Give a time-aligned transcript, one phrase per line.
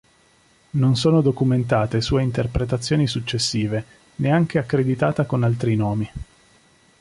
[0.71, 3.85] Non sono documentate sue interpretazioni successive,
[4.15, 6.11] neanche accreditata con altri nomi.